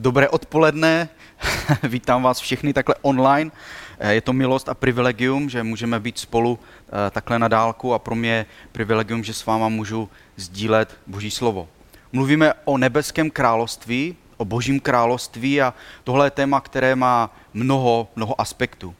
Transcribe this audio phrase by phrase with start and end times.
[0.00, 1.08] Dobré odpoledne,
[1.82, 3.50] vítám vás všechny takhle online.
[3.98, 7.98] Eh, je to milost a privilegium, že můžeme být spolu eh, takhle na dálku a
[7.98, 11.68] pro mě je privilegium, že s váma můžu sdílet Boží slovo.
[12.12, 18.40] Mluvíme o nebeském království, o Božím království a tohle je téma, které má mnoho, mnoho
[18.40, 18.94] aspektů.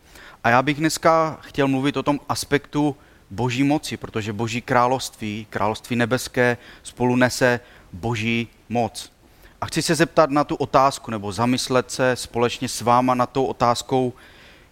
[0.45, 2.97] A já bych dneska chtěl mluvit o tom aspektu
[3.31, 7.61] Boží moci, protože Boží království, království nebeské, spolu nese
[7.93, 9.18] Boží moc.
[9.61, 13.45] A chci se zeptat na tu otázku, nebo zamyslet se společně s váma na tou
[13.45, 14.13] otázkou,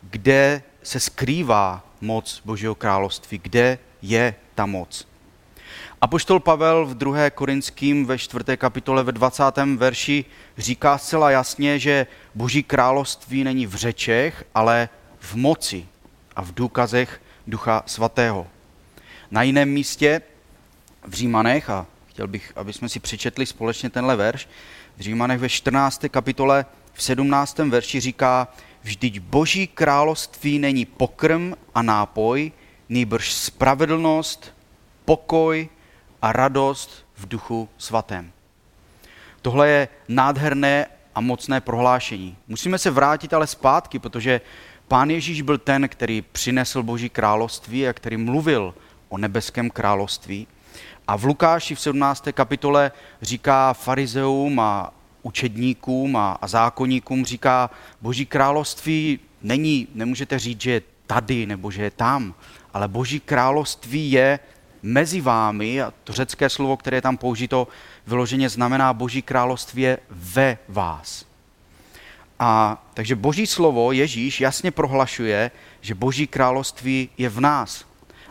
[0.02, 5.08] kde se skrývá moc Božího království, kde je ta moc.
[6.00, 7.30] A poštol Pavel v 2.
[7.30, 8.56] Korinským ve 4.
[8.56, 9.42] kapitole ve 20.
[9.76, 10.24] verši
[10.58, 15.86] říká zcela jasně, že Boží království není v řečech, ale v moci
[16.36, 18.46] a v důkazech Ducha Svatého.
[19.30, 20.22] Na jiném místě
[21.06, 24.48] v Římanech, a chtěl bych, aby jsme si přečetli společně tenhle verš,
[24.96, 26.04] v Římanech ve 14.
[26.10, 27.58] kapitole v 17.
[27.58, 28.48] verši říká,
[28.82, 32.52] vždyť boží království není pokrm a nápoj,
[32.88, 34.54] nýbrž spravedlnost,
[35.04, 35.68] pokoj
[36.22, 38.32] a radost v duchu svatém.
[39.42, 42.36] Tohle je nádherné a mocné prohlášení.
[42.48, 44.40] Musíme se vrátit ale zpátky, protože
[44.88, 48.74] pán Ježíš byl ten, který přinesl Boží království a který mluvil
[49.08, 50.46] o nebeském království.
[51.08, 52.24] A v Lukáši v 17.
[52.32, 60.70] kapitole říká farizeům a učedníkům a, a zákonníkům, říká, boží království není, nemůžete říct, že
[60.70, 62.34] je tady nebo že je tam,
[62.74, 64.38] ale boží království je
[64.82, 67.68] mezi vámi, a to řecké slovo, které je tam použito,
[68.06, 71.26] vyloženě znamená boží království je ve vás.
[72.38, 77.84] A takže boží slovo, Ježíš, jasně prohlašuje, že boží království je v nás.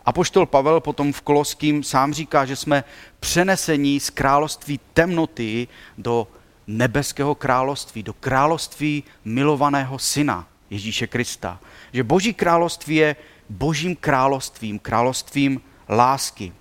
[0.06, 2.84] A poštol Pavel potom v Koloským sám říká, že jsme
[3.20, 5.68] přenesení z království temnoty
[5.98, 6.28] do
[6.68, 11.60] nebeského království, do království milovaného syna Ježíše Krista.
[11.94, 13.16] Že boží království je
[13.50, 16.54] božím královstvím, královstvím lásky.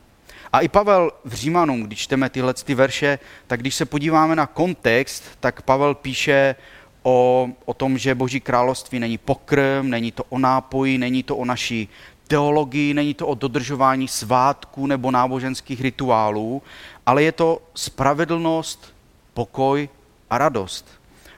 [0.52, 4.46] A i Pavel v Římanům, když čteme tyhle ty verše, tak když se podíváme na
[4.46, 6.54] kontext, tak Pavel píše
[7.02, 11.44] o, o tom, že boží království není pokrm, není to o nápoji, není to o
[11.44, 11.88] naší
[12.34, 16.62] teologii, není to o dodržování svátků nebo náboženských rituálů,
[17.06, 18.94] ale je to spravedlnost,
[19.34, 19.88] pokoj
[20.30, 20.86] a radost.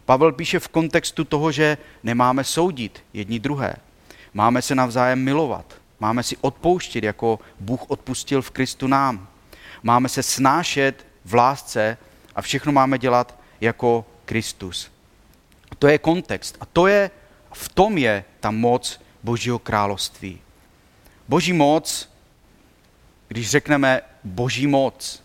[0.05, 3.77] Pavel píše v kontextu toho, že nemáme soudit jedni druhé.
[4.34, 5.75] Máme se navzájem milovat.
[6.01, 9.28] Máme si odpouštět, jako Bůh odpustil v Kristu nám.
[9.83, 11.99] Máme se snášet v lásce
[12.34, 14.91] a všechno máme dělat jako Kristus.
[15.78, 17.11] To je kontext a to je,
[17.53, 20.46] v tom je ta moc Božího království.
[21.29, 22.09] Boží moc,
[23.29, 25.23] když řekneme Boží moc,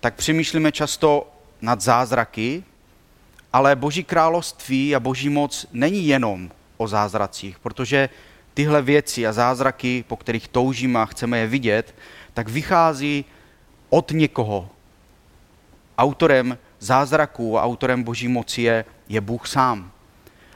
[0.00, 2.64] tak přemýšlíme často nad zázraky,
[3.52, 8.08] ale Boží království a Boží moc není jenom o zázracích, protože
[8.54, 11.94] tyhle věci a zázraky, po kterých toužíme a chceme je vidět,
[12.34, 13.24] tak vychází
[13.88, 14.68] od někoho.
[15.98, 19.92] Autorem zázraků a autorem Boží moci je, je Bůh sám.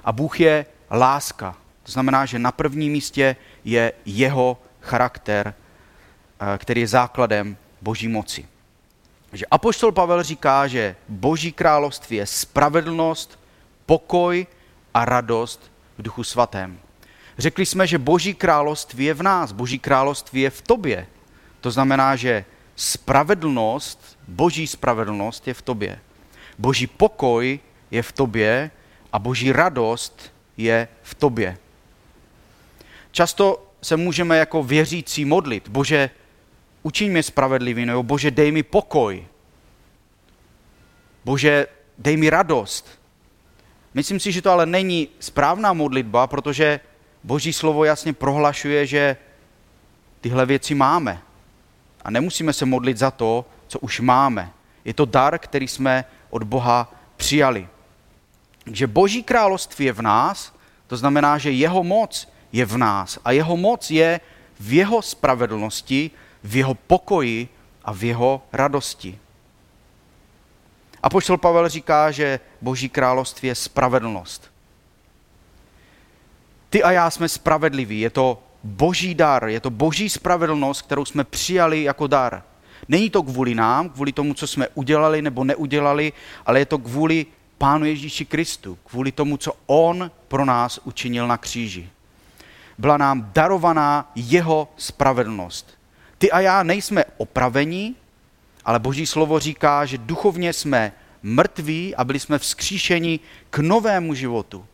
[0.04, 1.56] A Bůh je láska.
[1.82, 8.46] To znamená, že na prvním místě je jeho charakter, eh, který je základem Boží moci.
[9.32, 13.38] Že Apoštol Pavel říká, že Boží království je spravedlnost,
[13.86, 14.46] pokoj
[14.94, 16.78] a radost v duchu svatém.
[17.38, 21.06] Řekli jsme, že Boží království je v nás, Boží království je v tobě.
[21.60, 22.44] To znamená, že
[22.76, 25.98] spravedlnost, Boží spravedlnost je v tobě.
[26.58, 27.60] Boží pokoj
[27.90, 28.70] je v tobě
[29.12, 31.58] a Boží radost je v tobě.
[33.12, 35.68] Často se můžeme jako věřící modlit.
[35.68, 36.10] Bože,
[36.82, 39.26] učiň mě spravedlivý, nebo Bože, dej mi pokoj.
[41.24, 41.66] Bože,
[41.98, 42.98] dej mi radost.
[43.94, 46.80] Myslím si, že to ale není správná modlitba, protože
[47.24, 49.16] Boží slovo jasně prohlašuje, že
[50.20, 51.22] tyhle věci máme.
[52.04, 54.50] A nemusíme se modlit za to, co už máme.
[54.84, 57.68] Je to dar, který jsme od Boha přijali.
[58.64, 60.54] Takže Boží království je v nás,
[60.86, 64.20] to znamená, že jeho moc je v nás a jeho moc je
[64.60, 66.10] v jeho spravedlnosti,
[66.44, 67.48] v jeho pokoji
[67.84, 69.18] a v jeho radosti.
[71.02, 74.50] A poštol Pavel říká, že Boží království je spravedlnost.
[76.70, 81.24] Ty a já jsme spravedliví, je to boží dar, je to boží spravedlnost, kterou jsme
[81.24, 82.42] přijali jako dar.
[82.88, 86.12] Není to kvůli nám, kvůli tomu, co jsme udělali nebo neudělali,
[86.46, 87.26] ale je to kvůli
[87.58, 91.90] Pánu Ježíši Kristu, kvůli tomu, co On pro nás učinil na kříži.
[92.78, 95.78] Byla nám darovaná jeho spravedlnost.
[96.18, 97.96] Ty a já nejsme opravení,
[98.64, 100.92] ale Boží slovo říká, že duchovně jsme
[101.22, 103.20] mrtví a byli jsme vzkříšeni
[103.50, 104.66] k novému životu.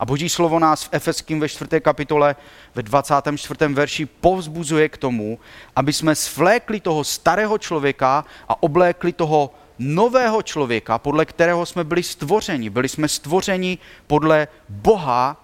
[0.00, 1.80] A boží slovo nás v Efeským ve 4.
[1.80, 2.36] kapitole
[2.74, 3.74] ve 24.
[3.74, 5.38] verši povzbuzuje k tomu,
[5.76, 12.02] aby jsme svlékli toho starého člověka a oblékli toho nového člověka, podle kterého jsme byli
[12.02, 12.70] stvořeni.
[12.70, 15.39] Byli jsme stvořeni podle Boha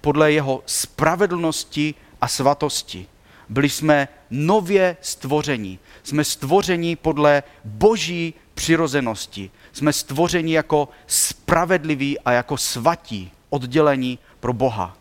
[0.00, 3.06] podle jeho spravedlnosti a svatosti.
[3.48, 5.78] Byli jsme nově stvořeni.
[6.02, 9.50] Jsme stvořeni podle boží přirozenosti.
[9.72, 14.96] Jsme stvořeni jako spravedliví a jako svatí, oddělení pro Boha.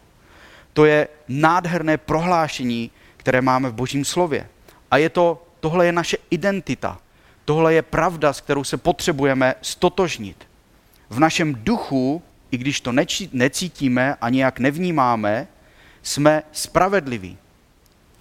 [0.74, 4.50] To je nádherné prohlášení, které máme v Božím slově.
[4.92, 6.98] A je to, tohle je naše identita.
[7.46, 10.48] Tohle je pravda, s kterou se potřebujeme stotožnit.
[11.10, 12.92] V našem duchu, i když to
[13.31, 15.48] necítíme a nějak nevnímáme,
[16.04, 17.38] jsme spravedliví.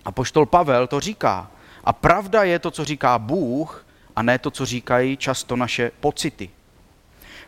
[0.05, 1.51] A poštol Pavel to říká.
[1.85, 3.87] A pravda je to, co říká Bůh,
[4.17, 6.51] a ne to, co říkají často naše pocity.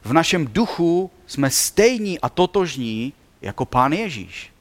[0.04, 3.12] V našem duchu jsme stejní a totožní
[3.42, 4.52] jako Pán Ježíš.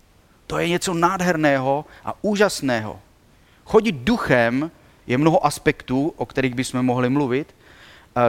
[0.47, 2.99] To je něco nádherného a úžasného.
[3.65, 4.71] Chodit duchem
[5.07, 7.55] je mnoho aspektů, o kterých bychom mohli mluvit,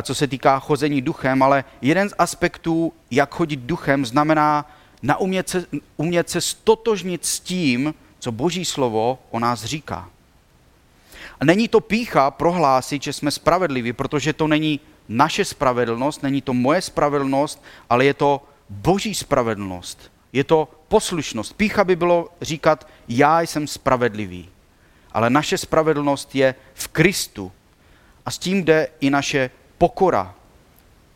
[0.02, 4.70] co se týká chození duchem, ale jeden z aspektů, jak chodit duchem, znamená
[5.02, 5.66] naumět se,
[5.96, 10.08] umět se stotožnit s tím, co Boží slovo o nás říká.
[11.40, 16.54] A není to pícha prohlásit, že jsme spravedliví, protože to není naše spravedlnost, není to
[16.54, 20.12] moje spravedlnost, ale je to Boží spravedlnost.
[20.32, 21.56] Je to poslušnost.
[21.56, 24.48] Pícha by bylo říkat, já jsem spravedlivý.
[25.12, 27.52] Ale naše spravedlnost je v Kristu.
[28.26, 29.50] A s tím jde i naše
[29.80, 30.34] pokora,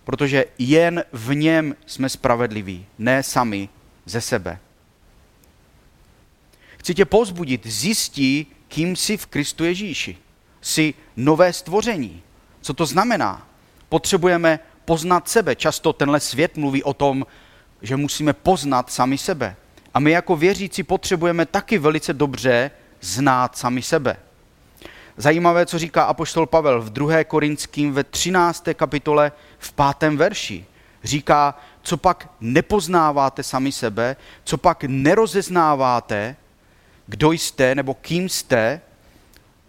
[0.05, 3.69] protože jen v něm jsme spravedliví, ne sami
[4.07, 4.59] ze sebe.
[6.79, 10.17] Chci tě pozbudit, zjistí, kým jsi v Kristu Ježíši.
[10.61, 12.23] Jsi nové stvoření.
[12.61, 13.49] Co to znamená?
[13.89, 15.57] Potřebujeme poznat sebe.
[15.57, 17.27] Často tenhle svět mluví o tom,
[17.83, 19.57] že musíme poznat sami sebe.
[19.95, 22.71] A my jako věřící potřebujeme taky velice dobře
[23.01, 24.17] znát sami sebe.
[25.17, 27.25] Zajímavé, co říká apoštol Pavel v 2.
[27.25, 28.65] Korinským ve 13.
[28.75, 30.15] kapitole v 5.
[30.15, 30.67] verši.
[31.05, 36.37] Říká, co pak nepoznáváte sami sebe, co pak nerozeznáváte,
[37.07, 38.81] kdo jste nebo kým jste,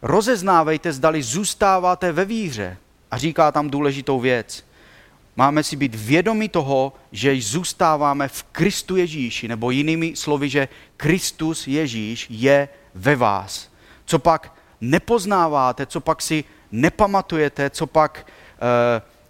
[0.02, 2.78] rozeznávejte, zdali zůstáváte ve víře.
[3.12, 4.66] A říká tam důležitou věc.
[5.36, 11.68] Máme si být vědomi toho, že zůstáváme v Kristu Ježíši, nebo jinými slovy, že Kristus
[11.68, 13.70] Ježíš je ve vás.
[14.06, 14.55] Co pak
[14.90, 18.68] nepoznáváte, co pak si nepamatujete, co pak uh,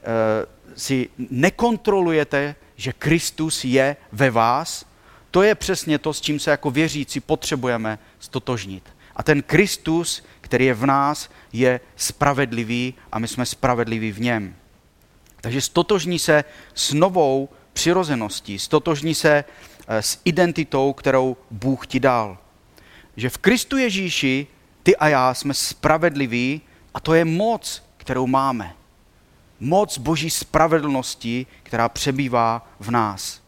[0.07, 4.85] uh, si nekontrolujete, že Kristus je ve vás,
[5.31, 8.83] to je přesně to, s čím se jako věřící potřebujeme stotožnit.
[9.15, 14.55] A ten Kristus, který je v nás, je spravedlivý a my jsme spravedliví v něm.
[15.41, 16.43] Takže stotožní se
[16.73, 19.43] s novou přirozeností, stotožní se
[19.87, 22.37] eh, s identitou, kterou Bůh ti dal.
[23.17, 24.47] Že v Kristu Ježíši
[24.85, 26.61] ty a já jsme spravedliví
[26.93, 28.73] a to je moc, kterou máme.
[29.59, 33.41] Moc boží spravedlnosti, která přebývá v nás.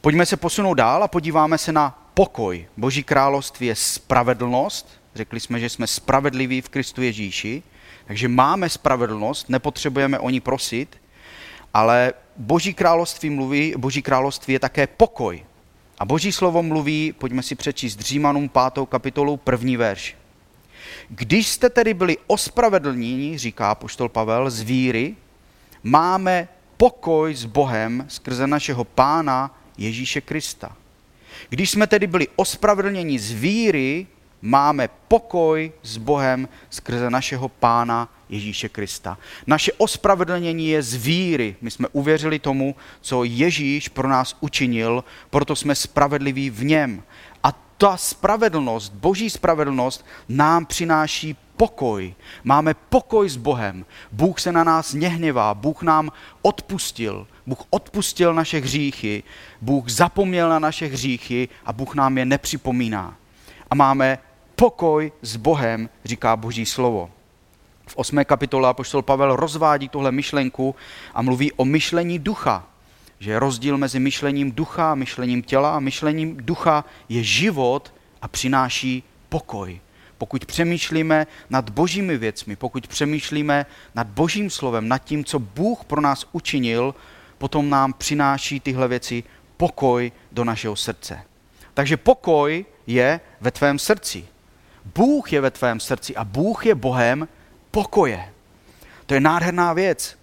[0.00, 2.66] Pojďme se posunout dál a podíváme se na pokoj.
[2.76, 5.00] Boží království je spravedlnost.
[5.14, 7.62] Řekli jsme, že jsme spravedliví v Kristu Ježíši.
[8.06, 10.96] Takže máme spravedlnost, nepotřebujeme o ní prosit,
[11.74, 15.44] ale Boží království mluví, Boží království je také pokoj.
[15.98, 18.88] A Boží slovo mluví, pojďme si přečíst Římanům 5.
[18.88, 20.16] kapitolu, první verš.
[21.08, 25.16] Když jste tedy byli ospravedlněni, říká poštol Pavel, z víry,
[25.82, 30.76] máme pokoj s Bohem skrze našeho pána Ježíše Krista.
[31.48, 34.06] Když jsme tedy byli ospravedlněni z víry,
[34.42, 39.18] máme pokoj s Bohem skrze našeho Pána Ježíše Krista.
[39.46, 41.56] Naše ospravedlnění je z víry.
[41.60, 47.02] My jsme uvěřili tomu, co Ježíš pro nás učinil, proto jsme spravedliví v něm.
[47.42, 52.14] A ta spravedlnost, boží spravedlnost nám přináší pokoj.
[52.44, 53.86] Máme pokoj s Bohem.
[54.12, 56.12] Bůh se na nás nehněvá, Bůh nám
[56.42, 57.26] odpustil.
[57.46, 59.22] Bůh odpustil naše hříchy,
[59.60, 63.16] Bůh zapomněl na naše hříchy a Bůh nám je nepřipomíná.
[63.76, 64.18] Máme
[64.54, 67.10] pokoj s Bohem, říká Boží slovo.
[67.86, 68.24] V 8.
[68.24, 70.74] kapitole apoštol Pavel rozvádí tuhle myšlenku
[71.14, 72.66] a mluví o myšlení ducha.
[73.18, 78.28] Že je rozdíl mezi myšlením ducha a myšlením těla a myšlením ducha je život a
[78.28, 79.80] přináší pokoj.
[80.18, 86.00] Pokud přemýšlíme nad božími věcmi, pokud přemýšlíme nad božím slovem, nad tím, co Bůh pro
[86.00, 86.94] nás učinil,
[87.38, 89.22] potom nám přináší tyhle věci
[89.56, 91.20] pokoj do našeho srdce.
[91.74, 94.26] Takže pokoj je ve tvém srdci.
[94.94, 97.28] Bůh je ve tvém srdci a Bůh je Bohem
[97.70, 98.32] pokoje.
[99.06, 100.18] To je nádherná věc.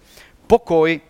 [0.46, 1.00] Pokoj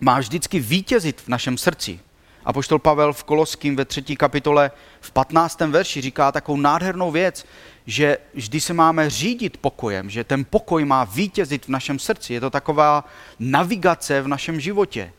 [0.00, 2.00] má vždycky vítězit v našem srdci.
[2.44, 5.60] A poštol Pavel v Koloským ve třetí kapitole v 15.
[5.60, 7.46] verši říká takovou nádhernou věc,
[7.86, 12.34] že vždy se máme řídit pokojem, že ten pokoj má vítězit v našem srdci.
[12.34, 13.04] Je to taková
[13.38, 15.12] navigace v našem životě.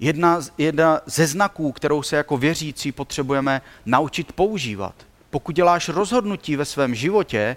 [0.00, 4.94] Jedna, jedna ze znaků, kterou se jako věřící potřebujeme naučit používat.
[5.30, 7.56] Pokud děláš rozhodnutí ve svém životě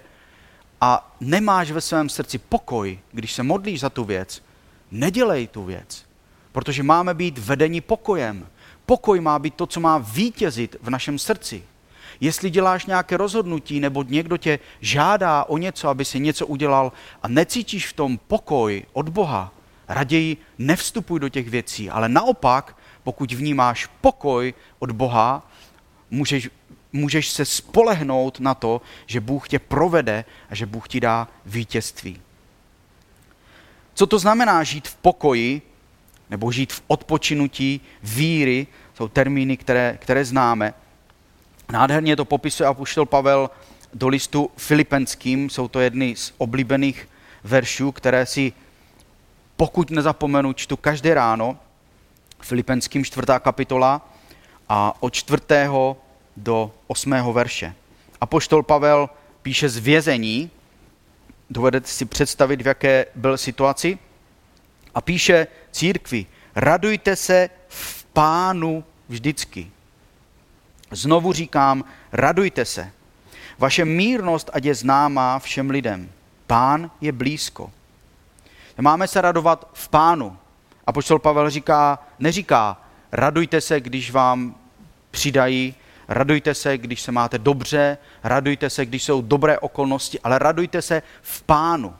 [0.80, 4.42] a nemáš ve svém srdci pokoj, když se modlíš za tu věc,
[4.90, 6.04] nedělej tu věc,
[6.52, 8.46] protože máme být vedeni pokojem.
[8.86, 11.64] Pokoj má být to, co má vítězit v našem srdci.
[12.20, 16.92] Jestli děláš nějaké rozhodnutí nebo někdo tě žádá o něco, aby si něco udělal
[17.22, 19.52] a necítíš v tom pokoj od Boha,
[19.88, 25.50] raději nevstupuj do těch věcí, ale naopak, pokud vnímáš pokoj od Boha,
[26.10, 26.50] můžeš,
[26.92, 32.20] můžeš se spolehnout na to, že Bůh tě provede a že Bůh ti dá vítězství.
[33.94, 35.62] Co to znamená žít v pokoji
[36.30, 40.74] nebo žít v odpočinutí víry, jsou termíny, které, které známe.
[41.72, 43.50] Nádherně to popisuje apoštol Pavel
[43.94, 47.08] do listu Filipenským, jsou to jedny z oblíbených
[47.44, 48.52] veršů, které si,
[49.58, 51.58] pokud nezapomenu, čtu každé ráno,
[52.40, 54.08] Filipenským čtvrtá kapitola
[54.68, 55.96] a od čtvrtého
[56.36, 57.74] do osmého verše.
[58.20, 59.10] Apoštol Pavel
[59.42, 60.50] píše z vězení,
[61.50, 63.98] dovedete si představit, v jaké byl situaci,
[64.94, 69.70] a píše církvi, radujte se v pánu vždycky.
[70.90, 72.90] Znovu říkám, radujte se.
[73.58, 76.12] Vaše mírnost ať je známá všem lidem.
[76.46, 77.72] Pán je blízko.
[78.80, 80.36] Máme se radovat v pánu.
[80.86, 82.82] A poštol Pavel říká, neříká,
[83.12, 84.54] radujte se, když vám
[85.10, 85.74] přidají,
[86.08, 91.02] radujte se, když se máte dobře, radujte se, když jsou dobré okolnosti, ale radujte se
[91.22, 91.96] v pánu.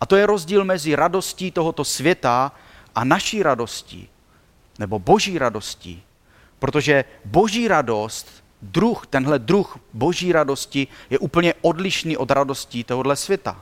[0.00, 2.52] A to je rozdíl mezi radostí tohoto světa
[2.94, 4.08] a naší radostí,
[4.78, 6.02] nebo boží radostí.
[6.58, 13.60] Protože boží radost, druh, tenhle druh boží radosti je úplně odlišný od radostí tohohle světa.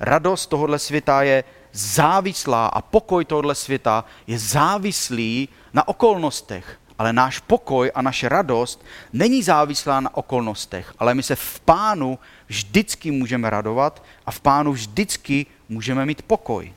[0.00, 6.78] Radost tohohle světa je závislá a pokoj tohohle světa je závislý na okolnostech.
[6.98, 12.18] Ale náš pokoj a naše radost není závislá na okolnostech, ale my se v pánu
[12.46, 16.72] vždycky můžeme radovat a v pánu vždycky můžeme mít pokoj.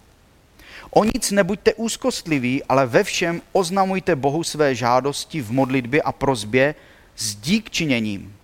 [0.89, 6.75] O nic nebuďte úzkostliví, ale ve všem oznamujte Bohu své žádosti v modlitbě a prozbě
[7.15, 8.35] s dík činěním.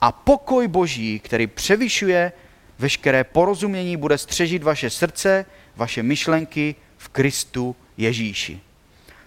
[0.00, 2.32] A pokoj Boží, který převyšuje
[2.78, 8.60] veškeré porozumění, bude střežit vaše srdce, vaše myšlenky v Kristu Ježíši.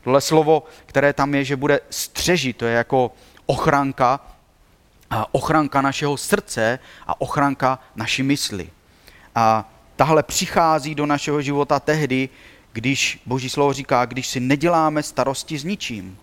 [0.04, 3.12] Tohle slovo, které tam je, že bude střežit, to je jako
[3.46, 4.20] ochranka,
[5.32, 8.70] ochranka našeho srdce a ochranka naší mysli.
[9.36, 12.30] A tahle přichází do našeho života tehdy,
[12.74, 16.18] když Boží slovo říká, když si neděláme starosti s ničím,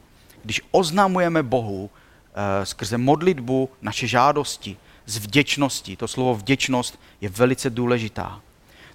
[0.45, 4.76] když oznamujeme Bohu e, skrze modlitbu naše žádosti
[5.07, 5.97] z vděčnosti.
[5.97, 8.41] To slovo vděčnost je velice důležitá.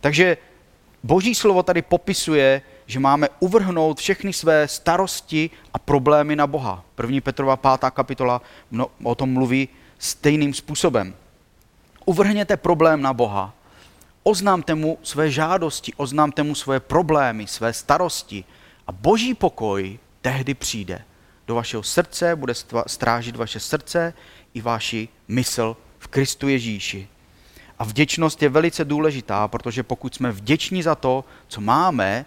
[0.01, 0.37] Takže
[1.07, 6.83] Boží slovo tady popisuje, že máme uvrhnout všechny své starosti a problémy na Boha.
[6.95, 8.41] První Petrova pátá kapitola
[9.03, 11.15] o tom mluví stejným způsobem.
[12.05, 13.53] Uvrhněte problém na Boha
[14.23, 18.43] oznámte mu své žádosti, oznámte mu své problémy, své starosti
[18.87, 21.03] a boží pokoj tehdy přijde.
[21.47, 22.53] Do vašeho srdce bude
[22.87, 24.13] strážit vaše srdce
[24.53, 27.07] i vaši mysl v Kristu Ježíši.
[27.79, 32.25] A vděčnost je velice důležitá, protože pokud jsme vděční za to, co máme,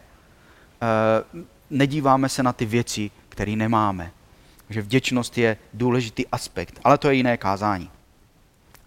[0.83, 1.41] eh,
[1.71, 4.11] nedíváme se na ty věci, které nemáme.
[4.67, 7.91] Takže vděčnost je důležitý aspekt, ale to je jiné kázání.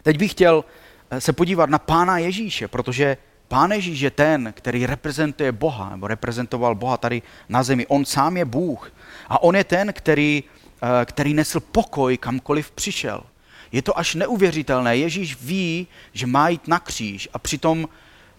[0.04, 0.64] Teď bych chtěl
[1.14, 3.18] Eh, se podívat na Pána Ježíše, protože
[3.48, 7.88] Pán Ježíš je ten, který reprezentuje Boha, nebo reprezentoval Boha tady na zemi.
[7.88, 8.92] On sám je Bůh.
[9.30, 10.44] A on je ten, který,
[10.84, 13.24] eh, který nesl pokoj kamkoliv přišel.
[13.74, 14.98] Je to až neuvěřitelné.
[14.98, 17.88] Ježíš ví, že má jít na kříž a přitom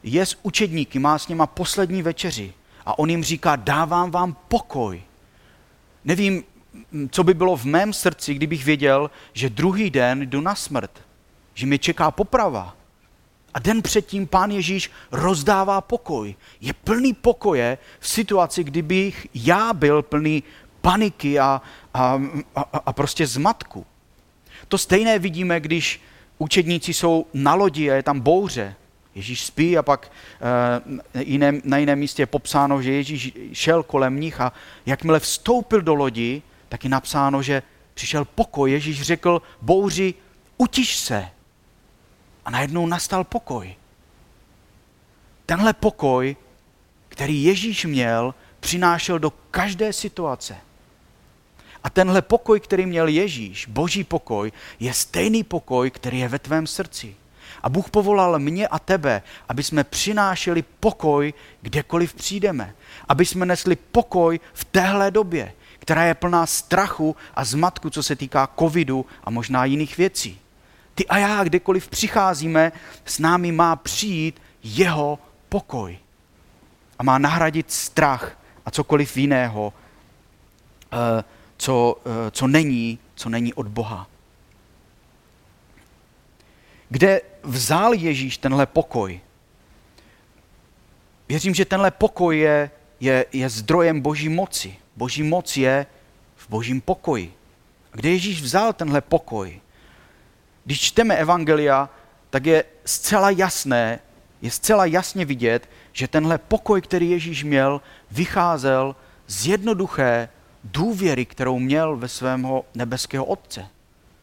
[0.03, 2.53] je s učedníky, má s něma poslední večeři.
[2.87, 5.03] A on jim říká, dávám vám pokoj.
[6.05, 6.45] Nevím,
[7.11, 11.05] co by bylo v mém srdci, kdybych věděl, že druhý den jdu na smrt
[11.55, 12.77] že mě čeká poprava.
[13.55, 16.35] A den předtím pán Ježíš rozdává pokoj.
[16.61, 20.43] Je plný pokoje v situaci, kdybych já byl plný
[20.81, 21.63] paniky a,
[21.95, 22.23] a,
[22.57, 23.87] a, a prostě zmatku.
[24.75, 26.01] To stejné vidíme, když
[26.39, 28.75] učedníci jsou na lodi a je tam bouře.
[29.15, 30.11] Ježíš spí a pak
[31.15, 34.53] e, jiné, na jiném místě je popsáno, že Ježíš šel kolem nich a
[34.87, 37.63] jakmile vstoupil do lodi, tak je napsáno, že
[37.95, 38.71] přišel pokoj.
[38.71, 40.15] Ježíš řekl bouři,
[40.57, 41.29] utiš se.
[42.45, 43.75] A najednou nastal pokoj.
[45.47, 46.37] Tenhle pokoj
[47.15, 50.57] který Ježíš měl, přinášel do každé situace.
[51.85, 56.67] A tenhle pokoj, který měl Ježíš, boží pokoj, je stejný pokoj, který je ve tvém
[56.67, 57.17] srdci.
[57.63, 62.75] A Bůh povolal mě a tebe, aby jsme přinášeli pokoj, kdekoliv přijdeme.
[63.09, 68.17] Aby jsme nesli pokoj v téhle době, která je plná strachu a zmatku, co se
[68.17, 70.41] týká covidu a možná jiných věcí.
[70.95, 72.73] Ty a já, kdekoliv přicházíme,
[73.05, 75.99] s námi má přijít jeho pokoj.
[76.99, 79.73] A má nahradit strach a cokoliv jiného,
[80.93, 81.25] eh,
[81.65, 84.07] co, eh, co, není, co není od Boha.
[86.89, 89.21] Kde vzal Ježíš tenhle pokoj?
[91.29, 94.77] Věřím, že tenhle pokoj je, je, je zdrojem boží moci.
[94.97, 95.87] Boží moc je
[96.37, 97.35] v božím pokoji.
[97.93, 99.61] A kde Ježíš vzal tenhle pokoj?
[100.65, 101.89] Když čteme Evangelia,
[102.31, 103.99] tak je zcela jasné,
[104.43, 107.81] je zcela jasně vidět, že tenhle pokoj, který Ježíš měl,
[108.11, 110.29] vycházel z jednoduché
[110.65, 113.67] důvěry, kterou měl ve svého nebeského Otce.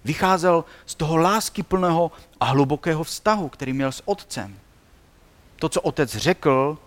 [0.06, 4.60] Vycházel z toho lásky plného a hlubokého vztahu, který měl s Otcem.
[5.56, 6.78] To, co Otec řekl,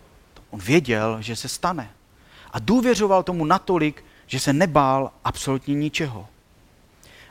[0.51, 1.91] on věděl, že se stane.
[2.53, 6.27] A důvěřoval tomu natolik, že se nebál absolutně ničeho.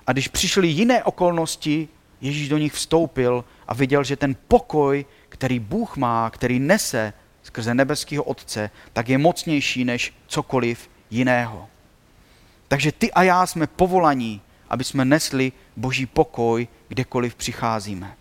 [0.08, 1.88] A když přišly jiné okolnosti,
[2.24, 7.14] Ježíš do nich vstoupil a viděl, že ten pokoj, který Bůh má, který nese
[7.44, 11.68] skrze nebeského Otce, tak je mocnější než cokoliv jiného.
[12.74, 18.18] Takže ty a já jsme povolaní, aby jsme nesli boží pokoj, kdekoliv přicházíme.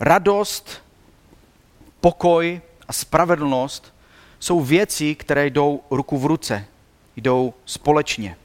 [0.00, 0.82] Radost,
[2.00, 3.94] pokoj a spravedlnost
[4.38, 6.64] jsou věci, které jdou ruku v ruce,
[7.16, 8.36] jdou společně.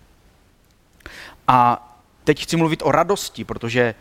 [1.47, 1.89] A
[2.23, 3.95] teď chci mluvit o radosti, protože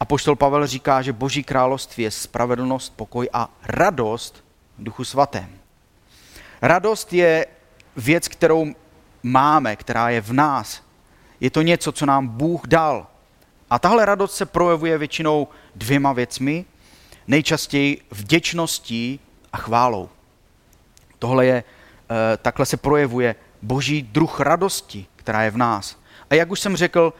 [0.00, 4.44] Apoštol Pavel říká, že Boží království je spravedlnost, pokoj a radost
[4.78, 5.58] v duchu svatém.
[6.62, 7.46] Radost je
[7.96, 8.74] věc, kterou
[9.24, 10.82] máme, která je v nás.
[11.40, 13.06] Je to něco, co nám Bůh dal.
[13.70, 16.64] A tahle radost se projevuje většinou dvěma věcmi,
[17.26, 19.20] nejčastěji vděčností
[19.52, 20.08] a chválou.
[21.18, 25.96] Tohle je, eh, takhle se projevuje boží druh radosti, která je v nás.
[26.30, 27.12] A jak už jsem řekl,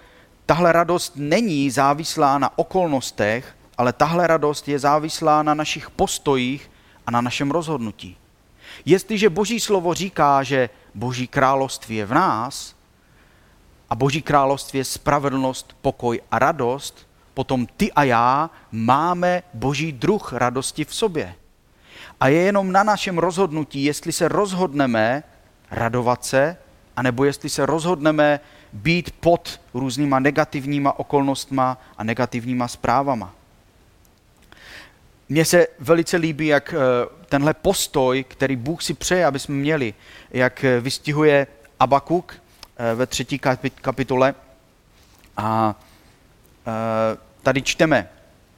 [0.46, 6.70] tahle radost není závislá na okolnostech, ale tahle radost je závislá na našich postojích
[7.06, 8.16] a na našem rozhodnutí.
[8.84, 12.74] Jestliže Boží slovo říká, že Boží království je v nás
[13.90, 20.32] a Boží království je spravedlnost, pokoj a radost, potom ty a já máme Boží druh
[20.32, 21.34] radosti v sobě.
[22.20, 25.22] A je jenom na našem rozhodnutí, jestli se rozhodneme
[25.70, 26.56] radovat se,
[26.96, 28.40] anebo jestli se rozhodneme
[28.72, 33.34] být pod různýma negativníma okolnostma a negativníma zprávama.
[35.28, 36.78] Mně se velice líbí, jak eh,
[37.28, 39.94] tenhle postoj, který Bůh si přeje, aby jsme měli,
[40.30, 41.46] jak eh, vystihuje
[41.80, 42.34] Abakuk
[42.76, 43.38] eh, ve třetí
[43.80, 44.34] kapitole.
[45.36, 45.74] A
[47.42, 48.08] tady čteme,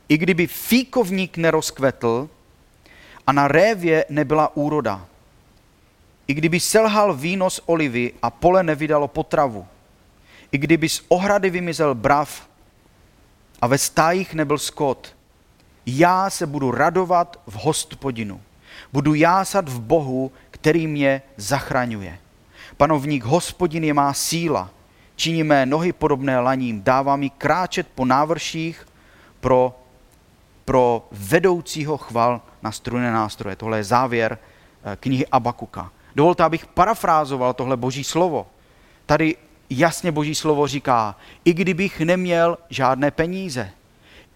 [0.09, 2.29] i kdyby fíkovník nerozkvetl
[3.27, 5.07] a na révě nebyla úroda,
[6.27, 9.67] i kdyby selhal víno z olivy a pole nevydalo potravu,
[10.53, 12.49] i kdyby z ohrady vymizel brav
[13.61, 15.16] a ve stájích nebyl skot,
[15.87, 18.41] já se budu radovat v hospodinu.
[18.93, 22.19] Budu jásat v Bohu, který mě zachraňuje.
[22.77, 24.71] Panovník hospodin je má síla,
[25.17, 28.87] činí mé nohy podobné laním, dává mi kráčet po návrších
[29.41, 29.79] pro,
[30.65, 33.57] pro vedoucího chval na strunné nástroje.
[33.57, 34.39] Tohle je závěr
[34.85, 35.91] eh, knihy Abakuka.
[36.17, 38.47] Dovolte, abych parafrázoval tohle boží slovo.
[39.07, 39.37] Tady
[39.71, 43.71] jasně boží slovo říká, i kdybych neměl žádné peníze,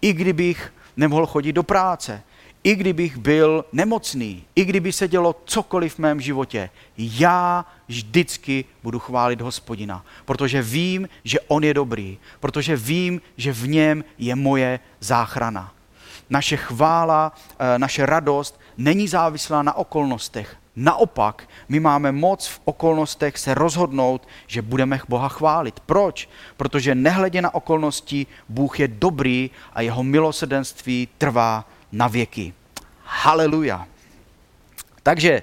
[0.01, 2.23] i kdybych nemohl chodit do práce,
[2.63, 8.99] i kdybych byl nemocný, i kdyby se dělo cokoliv v mém životě, já vždycky budu
[8.99, 14.79] chválit hospodina, protože vím, že on je dobrý, protože vím, že v něm je moje
[14.99, 15.73] záchrana.
[16.29, 20.60] Naše chvála, eh, naše radost není závislá na okolnostech.
[20.75, 25.79] Naopak, my máme moc v okolnostech se rozhodnout, že budeme Boha chválit.
[25.79, 26.29] Proč?
[26.57, 32.53] Protože nehledě na okolnosti, Bůh je dobrý a jeho milosedenství trvá na věky.
[33.03, 33.87] Haleluja.
[35.03, 35.41] Takže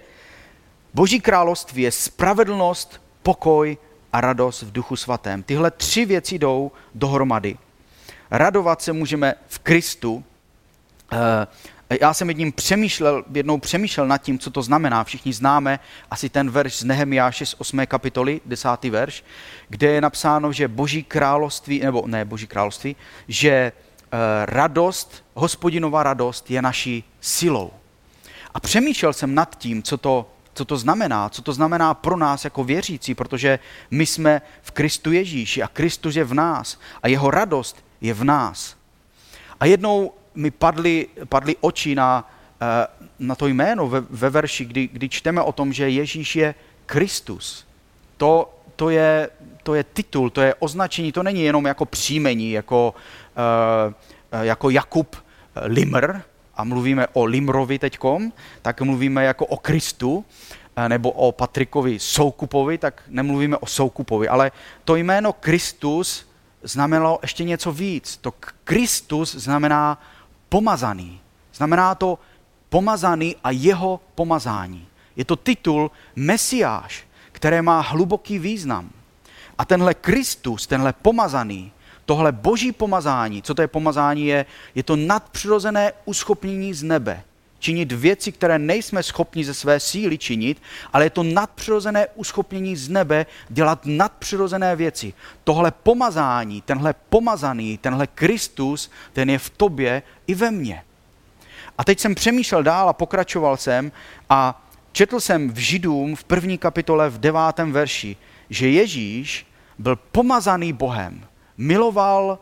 [0.95, 3.79] Boží království je spravedlnost, pokoj
[4.13, 5.43] a radost v duchu svatém.
[5.43, 7.57] Tyhle tři věci jdou dohromady.
[8.31, 10.25] Radovat se můžeme v Kristu,
[11.13, 11.47] eh,
[12.01, 15.05] já jsem jedním přemýšlel, jednou přemýšlel nad tím, co to znamená.
[15.05, 17.87] Všichni známe asi ten verš z Nehemiáše z 8.
[17.87, 18.85] kapitoly, 10.
[18.85, 19.25] verš,
[19.69, 22.97] kde je napsáno, že boží království, nebo ne boží království,
[23.29, 27.71] že uh, radost, hospodinová radost je naší silou.
[28.55, 32.45] A přemýšlel jsem nad tím, co to, co to znamená, co to znamená pro nás
[32.45, 33.59] jako věřící, protože
[33.91, 38.25] my jsme v Kristu Ježíši a Kristus je v nás a jeho radost je v
[38.25, 38.77] nás.
[39.61, 42.25] A jednou mi padly, padly oči na,
[42.61, 42.87] eh,
[43.19, 46.55] na to jméno ve, ve verši, kdy, kdy čteme o tom, že Ježíš je
[46.87, 47.67] Kristus.
[48.17, 49.31] To, to, je,
[49.63, 52.95] to je titul, to je označení, to není jenom jako příjmení, jako,
[54.35, 55.17] uh, jako Jakub
[55.63, 56.21] Limr,
[56.59, 60.25] a mluvíme o Limrovi teďkom, tak mluvíme jako o Kristu,
[60.89, 64.53] nebo o Patrikovi Soukupovi, tak nemluvíme o Soukupovi, ale
[64.85, 66.31] to jméno Kristus
[66.63, 68.17] znamenalo ještě něco víc.
[68.17, 68.33] To
[68.65, 70.03] Kristus znamená
[70.49, 71.21] pomazaný.
[71.55, 72.19] Znamená to
[72.69, 74.87] pomazaný a jeho pomazání.
[75.17, 78.91] Je to titul Mesiáš, které má hluboký význam.
[79.59, 81.73] A tenhle Kristus, tenhle pomazaný,
[82.05, 87.25] tohle boží pomazání, co to je pomazání, je, je to nadpřirozené uschopnění z nebe.
[87.59, 92.89] Činit věci, které nejsme schopni ze své síly činit, ale je to nadpřirozené uschopnění z
[92.89, 95.13] nebe dělat nadpřirozené věci.
[95.45, 100.85] Tohle pomazání, tenhle pomazaný, tenhle Kristus, ten je v tobě i ve mně.
[101.79, 103.93] A teď jsem přemýšlel dál a pokračoval jsem
[104.31, 108.17] a četl jsem v Židům v první kapitole v devátém verši,
[108.51, 109.47] že Ježíš
[109.79, 111.27] byl pomazaný Bohem,
[111.59, 112.39] miloval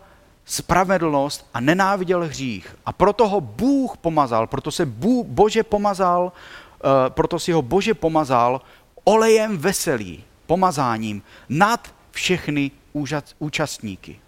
[0.47, 2.77] spravedlnost a nenáviděl hřích.
[2.87, 7.95] A proto ho Bůh pomazal, proto se Bůh, Bože pomazal, uh, proto si ho Bože
[7.95, 8.61] pomazal
[9.05, 12.71] olejem veselí, pomazáním nad všechny
[13.39, 14.21] účastníky.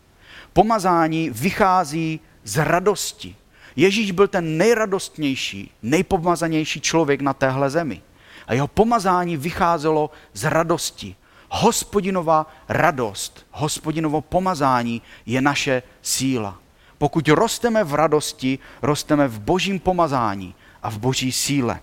[0.53, 3.37] Pomazání vychází z radosti.
[3.77, 8.03] Ježíš byl ten nejradostnější, nejpomazanější člověk na téhle zemi.
[8.47, 11.17] A jeho pomazání vycházelo z radosti.
[11.51, 16.59] Hospodinová radost, hospodinovo pomazání je naše síla.
[16.99, 21.81] Pokud rosteme v radosti, rosteme v božím pomazání a v boží síle.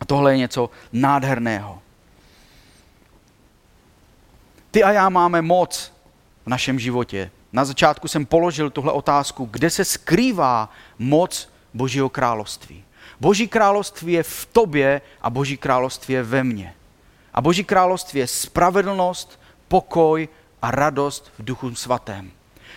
[0.00, 1.78] A tohle je něco nádherného.
[4.70, 5.92] Ty a já máme moc
[6.44, 7.30] v našem životě.
[7.52, 12.84] Na začátku jsem položil tuhle otázku, kde se skrývá moc Božího království.
[13.20, 16.74] Boží království je v tobě a Boží království je ve mně.
[17.34, 20.28] A Boží království je spravedlnost, pokoj
[20.62, 22.30] a radost v duchu svatém.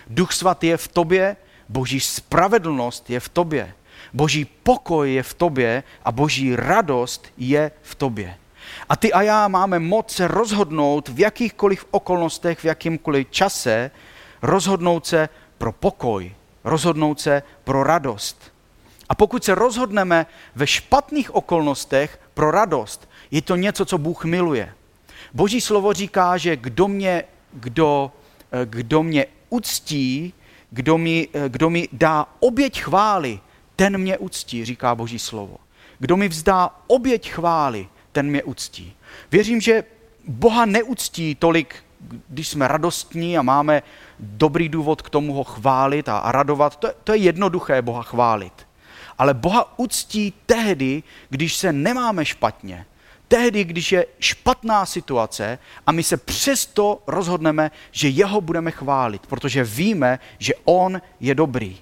[0.06, 1.36] Duch svatý je v tobě,
[1.68, 3.74] Boží spravedlnost je v tobě.
[4.12, 8.36] Boží pokoj je v tobě a Boží radost je v tobě.
[8.88, 13.90] A ty a já máme moc se rozhodnout v jakýchkoliv okolnostech, v jakýmkoliv čase,
[14.42, 18.52] rozhodnout se pro pokoj, rozhodnout se pro radost.
[19.08, 24.72] A pokud se rozhodneme ve špatných okolnostech pro radost, je to něco, co Bůh miluje.
[25.34, 28.12] Boží slovo říká, že kdo mě, kdo,
[28.52, 30.32] eh, kdo mě uctí,
[30.70, 33.40] kdo mi, eh, kdo mi dá oběť chvály,
[33.76, 35.56] ten mě uctí, říká Boží slovo.
[35.98, 38.96] Kdo mi vzdá oběť chvály, ten mě uctí.
[39.30, 39.84] Věřím, že
[40.28, 41.76] Boha neuctí tolik,
[42.28, 43.82] když jsme radostní a máme
[44.18, 46.76] dobrý důvod k tomu ho chválit a, radovat.
[46.76, 48.66] To, to je jednoduché Boha chválit.
[49.18, 52.86] Ale Boha uctí tehdy, když se nemáme špatně,
[53.28, 59.64] tehdy, když je špatná situace a my se přesto rozhodneme, že jeho budeme chválit, protože
[59.64, 61.78] víme, že on je dobrý.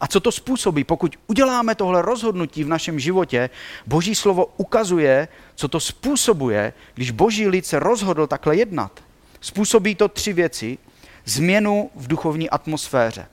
[0.00, 0.84] A co to způsobí?
[0.84, 3.50] Pokud uděláme tohle rozhodnutí v našem životě,
[3.86, 9.02] Boží slovo ukazuje, co to způsobuje, když Boží lid se rozhodl takhle jednat.
[9.40, 10.78] Způsobí to tři věci.
[11.24, 13.26] Změnu v duchovní atmosféře.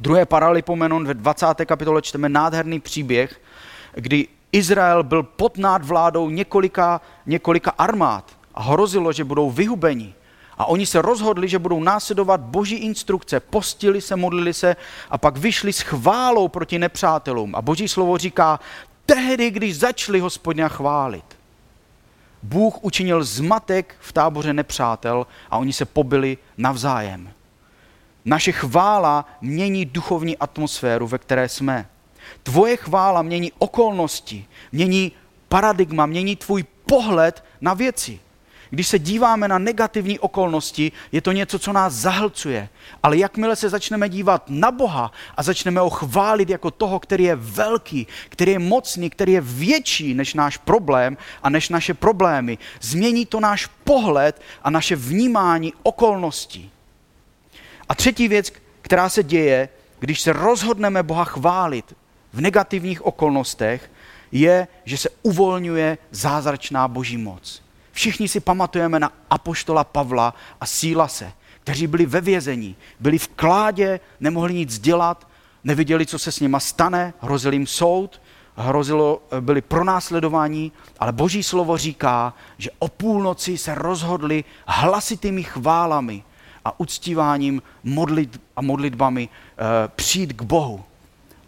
[0.00, 1.46] Druhé paralipomenon ve 20.
[1.64, 3.40] kapitole čteme nádherný příběh,
[3.94, 10.14] kdy Izrael byl pod vládou několika, několika armád a hrozilo, že budou vyhubeni.
[10.58, 14.76] A oni se rozhodli, že budou následovat boží instrukce, postili se, modlili se
[15.10, 17.54] a pak vyšli s chválou proti nepřátelům.
[17.54, 18.60] A boží slovo říká,
[19.06, 21.24] tehdy, když začali hospodina chválit,
[22.42, 27.30] Bůh učinil zmatek v táboře nepřátel a oni se pobili navzájem.
[28.24, 31.88] Naše chvála mění duchovní atmosféru, ve které jsme.
[32.42, 35.12] Tvoje chvála mění okolnosti, mění
[35.48, 38.20] paradigma, mění tvůj pohled na věci.
[38.70, 42.68] Když se díváme na negativní okolnosti, je to něco, co nás zahlcuje.
[43.02, 47.36] Ale jakmile se začneme dívat na Boha a začneme ho chválit jako toho, který je
[47.36, 53.26] velký, který je mocný, který je větší než náš problém a než naše problémy, změní
[53.26, 56.70] to náš pohled a naše vnímání okolností.
[57.88, 58.52] A třetí věc,
[58.82, 59.68] která se děje,
[60.00, 61.94] když se rozhodneme Boha chválit,
[62.32, 63.90] v negativních okolnostech,
[64.32, 67.62] je, že se uvolňuje zázračná boží moc.
[67.92, 74.00] Všichni si pamatujeme na apoštola Pavla a Sílase, kteří byli ve vězení, byli v kládě,
[74.20, 75.28] nemohli nic dělat,
[75.64, 78.20] neviděli, co se s nima stane, hrozil jim soud,
[78.56, 86.24] hrozilo, byli pronásledování, ale boží slovo říká, že o půlnoci se rozhodli hlasitými chválami
[86.64, 90.84] a uctíváním modlit a modlitbami e, přijít k Bohu.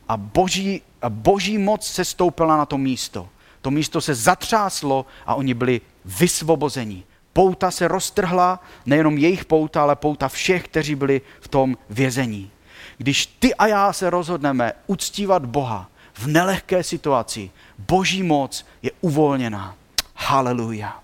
[0.09, 3.29] A boží, a boží moc se stoupila na to místo.
[3.61, 7.05] To místo se zatřáslo a oni byli vysvobozeni.
[7.33, 12.51] Pouta se roztrhla, nejenom jejich pouta, ale pouta všech, kteří byli v tom vězení.
[12.99, 19.77] Když ty a já se rozhodneme uctívat Boha v nelehké situaci, boží moc je uvolněná.
[20.15, 21.01] Haleluja.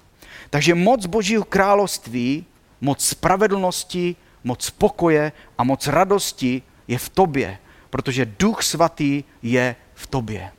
[0.51, 2.45] Takže moc božího království,
[2.81, 7.59] moc spravedlnosti, moc pokoje a moc radosti je v tobě,
[7.91, 10.53] protože duch svatý je v tobě.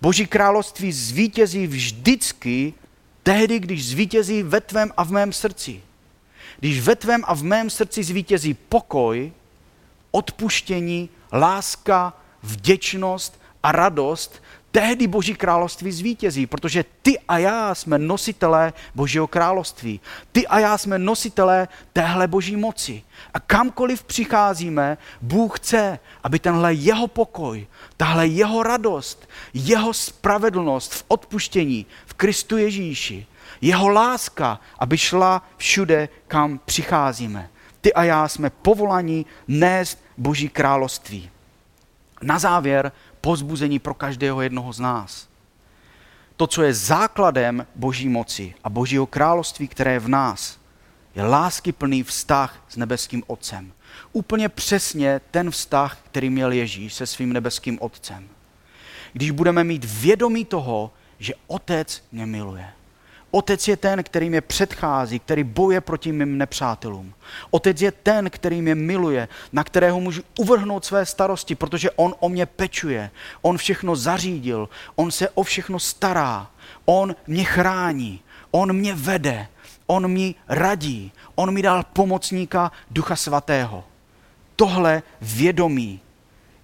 [0.00, 2.74] Boží království zvítězí vždycky
[3.22, 5.82] tehdy, když zvítězí ve tvém a v mém srdci.
[6.58, 9.32] Když ve tvém a v mém srdci zvítězí pokoj,
[10.10, 14.42] odpuštění, láska, vděčnost a radost,
[14.74, 20.00] tehdy Boží království zvítězí, protože ty a já jsme nositelé Božího království.
[20.32, 23.02] Ty a já jsme nositelé téhle Boží moci.
[23.34, 31.04] A kamkoliv přicházíme, Bůh chce, aby tenhle jeho pokoj, tahle jeho radost, jeho spravedlnost v
[31.08, 33.26] odpuštění v Kristu Ježíši,
[33.60, 37.48] jeho láska, aby šla všude, kam přicházíme.
[37.80, 41.30] Ty a já jsme povolaní nést Boží království.
[42.22, 42.92] Na závěr
[43.24, 45.28] pozbuzení pro každého jednoho z nás.
[46.36, 50.58] To, co je základem Boží moci a Božího království, které je v nás,
[51.14, 53.72] je láskyplný vztah s nebeským Otcem.
[54.12, 58.28] Úplně přesně ten vztah, který měl Ježíš se svým nebeským Otcem.
[59.12, 62.68] Když budeme mít vědomí toho, že Otec mě miluje.
[63.34, 67.14] Otec je ten, který mě předchází, který boje proti mým nepřátelům.
[67.50, 72.28] Otec je ten, který mě miluje, na kterého můžu uvrhnout své starosti, protože on o
[72.28, 73.10] mě pečuje.
[73.42, 76.50] On všechno zařídil, on se o všechno stará,
[76.84, 78.20] on mě chrání,
[78.50, 79.48] on mě vede,
[79.86, 83.84] on mi radí, on mi dal pomocníka Ducha Svatého.
[84.56, 86.00] Tohle vědomí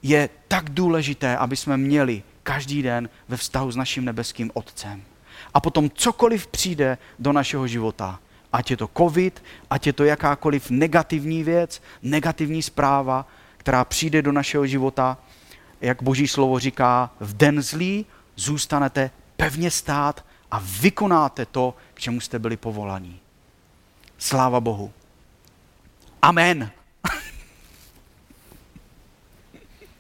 [0.03, 5.10] je tak důležité, aby jsme měli každý den ve vztahu s naším nebeským Otcem.
[5.55, 8.19] A potom cokoliv přijde do našeho života,
[8.53, 14.33] ať je to covid, ať je to jakákoliv negativní věc, negativní zpráva, která přijde do
[14.33, 15.19] našeho života,
[15.81, 22.21] jak boží slovo říká, v den zlý zůstanete pevně stát a vykonáte to, k čemu
[22.21, 23.21] jste byli povolaní.
[24.19, 24.93] Sláva Bohu.
[26.23, 26.71] Amen.